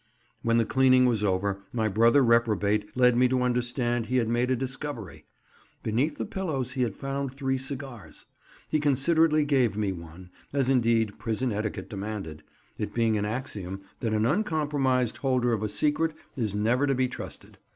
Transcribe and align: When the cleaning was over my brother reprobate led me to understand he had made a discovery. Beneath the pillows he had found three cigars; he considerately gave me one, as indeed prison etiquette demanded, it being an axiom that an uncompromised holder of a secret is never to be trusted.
When 0.41 0.57
the 0.57 0.65
cleaning 0.65 1.05
was 1.05 1.23
over 1.23 1.61
my 1.71 1.87
brother 1.87 2.23
reprobate 2.23 2.97
led 2.97 3.15
me 3.15 3.27
to 3.27 3.43
understand 3.43 4.07
he 4.07 4.17
had 4.17 4.27
made 4.27 4.49
a 4.49 4.55
discovery. 4.55 5.25
Beneath 5.83 6.17
the 6.17 6.25
pillows 6.25 6.71
he 6.71 6.81
had 6.81 6.95
found 6.95 7.33
three 7.35 7.59
cigars; 7.59 8.25
he 8.67 8.79
considerately 8.79 9.45
gave 9.45 9.77
me 9.77 9.91
one, 9.91 10.31
as 10.53 10.69
indeed 10.69 11.19
prison 11.19 11.51
etiquette 11.51 11.87
demanded, 11.87 12.41
it 12.79 12.95
being 12.95 13.15
an 13.15 13.25
axiom 13.25 13.81
that 13.99 14.11
an 14.15 14.25
uncompromised 14.25 15.17
holder 15.17 15.53
of 15.53 15.61
a 15.61 15.69
secret 15.69 16.15
is 16.35 16.55
never 16.55 16.87
to 16.87 16.95
be 16.95 17.07
trusted. 17.07 17.59